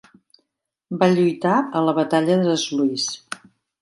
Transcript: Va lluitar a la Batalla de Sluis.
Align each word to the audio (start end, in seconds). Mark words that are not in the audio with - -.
Va 1.03 1.09
lluitar 1.11 1.53
a 1.61 1.83
la 1.89 1.95
Batalla 1.99 2.39
de 2.49 2.57
Sluis. 2.63 3.07